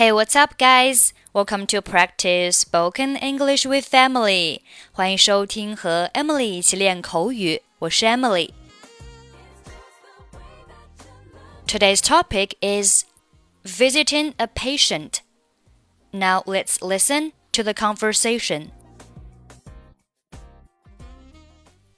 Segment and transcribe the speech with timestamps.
[0.00, 1.12] Hey, what's up, guys?
[1.34, 4.62] Welcome to practice spoken English with Emily.
[4.92, 7.60] 欢迎收听和 Emily 一起练口语。
[7.80, 8.50] 我是 Emily。
[11.66, 13.04] Today's topic is
[13.62, 15.20] visiting a patient.
[16.12, 18.70] Now let's listen to the conversation.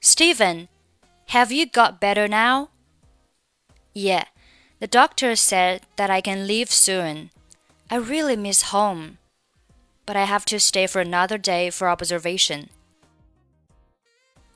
[0.01, 0.67] Steven,
[1.27, 2.67] have you got better now?
[3.93, 4.25] Yeah,
[4.81, 7.29] the doctor said that I can leave soon.
[7.93, 9.19] I really miss home,
[10.07, 12.71] but I have to stay for another day for observation.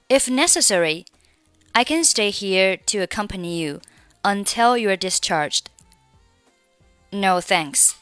[0.10, 1.06] If necessary,
[1.76, 3.80] I can stay here to accompany you
[4.26, 5.70] until you are discharged.
[7.14, 7.98] No, thanks.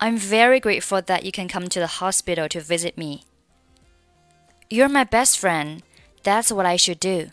[0.00, 3.24] I'm very grateful that you can come to the hospital to visit me.
[4.70, 5.82] You're my best friend.
[6.22, 7.30] That's what I should do.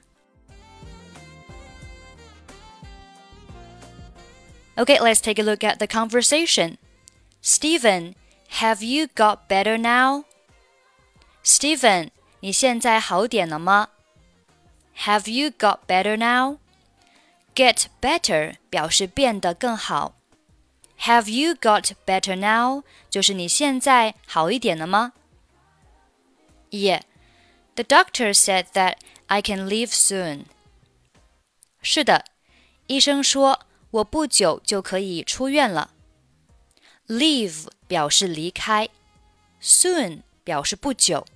[4.78, 6.78] Okay, let's take a look at the conversation.
[7.42, 8.16] Steven,
[8.60, 10.26] have you got better now?
[11.44, 12.10] Steven,
[12.42, 13.90] 你现在好点了吗
[14.98, 16.58] ？Have you got better now?
[17.56, 20.16] Get better 表示变得更好。
[21.00, 22.84] Have you got better now?
[23.10, 25.14] 就是你现在好一点了吗
[26.72, 27.02] ？Yeah,
[27.76, 28.98] the doctor said that
[29.28, 30.46] I can leave soon.
[31.82, 32.26] 是的，
[32.88, 35.92] 医生说我不久就可以出院了。
[37.09, 38.89] Leave 表示离开，
[39.61, 41.27] soon 表示不久，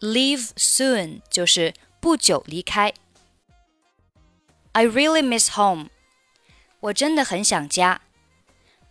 [0.00, 2.92] leave soon 就是不久离开。
[4.72, 5.90] I really miss home，
[6.80, 8.00] 我真的很想家。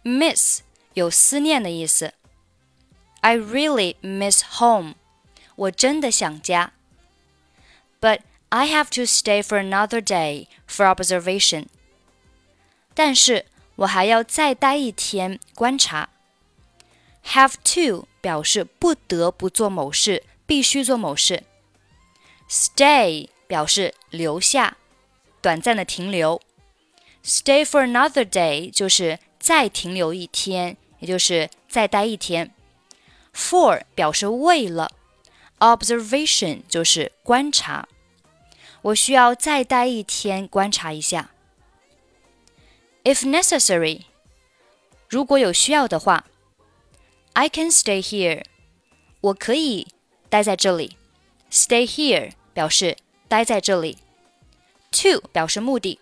[0.03, 0.61] Miss
[0.94, 2.14] 有思念的意思。
[3.22, 4.95] I really miss home，
[5.56, 6.73] 我真的想家。
[8.00, 8.19] But
[8.50, 11.67] I have to stay for another day for observation。
[12.94, 13.45] 但是
[13.79, 16.09] 我还要再待一天观察。
[17.27, 21.44] Have to 表示不得不做某事，必须做某事。
[22.49, 24.78] Stay 表示留下，
[25.41, 26.41] 短暂的停留。
[27.22, 32.55] Stay for another day 就是再停留一天，也就是再待一天。
[33.34, 34.91] For 表示为了
[35.59, 37.87] ，observation 就是观察。
[38.83, 41.31] 我需要再待一天观察一下。
[43.08, 44.02] If necessary，
[45.08, 46.26] 如果有需要的话
[47.32, 48.44] ，I can stay here，
[49.22, 49.88] 我可以
[50.28, 50.98] 待在这里。
[51.50, 53.96] Stay here 表示待在这里。
[54.91, 55.98] To 表示目的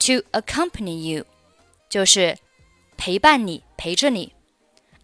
[0.00, 1.26] ，To accompany you
[1.88, 2.36] 就是
[2.96, 4.32] 陪伴你，陪着你。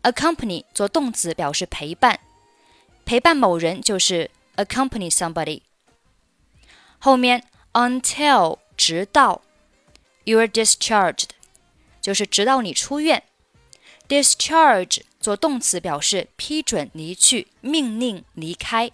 [0.03, 2.19] Accompany 做动词表示陪伴，
[3.05, 5.63] 陪伴某人就是 accompany somebody。
[6.99, 7.45] 后面
[7.75, 9.43] until 直到。
[10.28, 11.30] You are discharged，
[12.02, 13.24] 就是直到你出院。
[14.08, 18.92] Discharge 做动词表示批准离去、命令离开。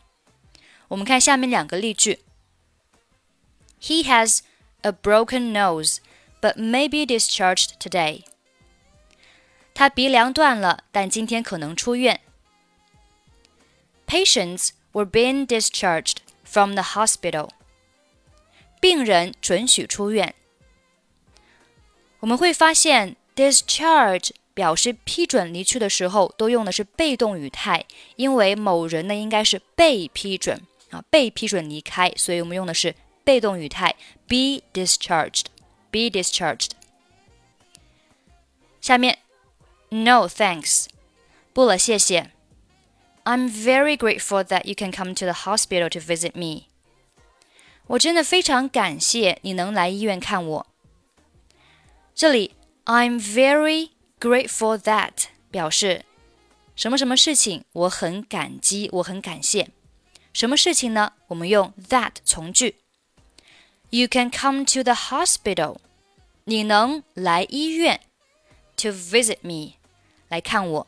[0.89, 2.19] 我们看下面两个例句。
[3.81, 4.39] He has
[4.81, 5.97] a broken nose,
[6.41, 8.23] but may be discharged today.
[9.73, 12.19] 他鼻梁断了，但今天可能出院。
[14.07, 17.49] Patients were being discharged from the hospital.
[18.81, 20.35] 病人准许出院。
[22.23, 33.95] 我们会发现，discharge 表示批准离去的时候，都用的是被动语态，因为某人呢应该是被批准啊，被批准离开，所以我们用的是被动语态，
[34.27, 36.71] be discharged，be discharged。
[38.81, 39.19] 下面，
[39.89, 40.87] No thanks，
[41.53, 42.31] 不了，谢谢。
[43.23, 46.63] I'm very grateful that you can come to the hospital to visit me。
[47.87, 50.67] 我真的非常感谢你能来医院看我。
[52.13, 52.55] 这里
[52.85, 56.05] I'm very grateful that 表示
[56.75, 59.69] 什么什么事情我很感激，我很感谢。
[60.31, 61.13] 什么事情呢？
[61.27, 62.75] 我们用 that 从句。
[63.89, 65.77] You can come to the hospital，
[66.45, 67.99] 你能来医院
[68.77, 69.73] to visit me，
[70.27, 70.87] 来看我。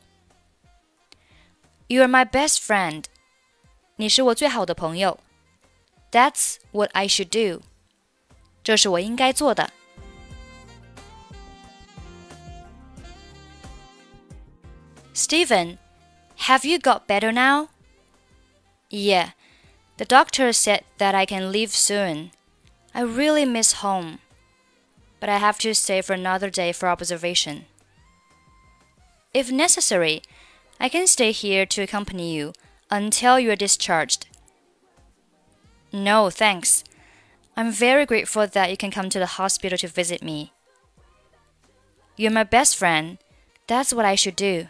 [1.88, 3.04] You are my best friend，
[3.96, 5.18] 你是我最好的朋友。
[6.10, 7.62] That's what I should do，
[8.62, 9.72] 这是我应该做的。
[15.17, 15.79] Steven,
[16.45, 17.69] have you got better now?
[18.91, 19.31] Yeah,
[19.97, 22.29] the doctor said that I can leave soon.
[22.93, 24.19] I really miss home,
[25.19, 27.65] but I have to stay for another day for observation.
[29.33, 30.21] If necessary,
[30.79, 32.53] I can stay here to accompany you
[32.91, 34.27] until you are discharged.
[35.91, 36.83] No, thanks.
[37.55, 40.53] I'm very grateful that you can come to the hospital to visit me.
[42.15, 43.17] You're my best friend.
[43.65, 44.67] That's what I should do.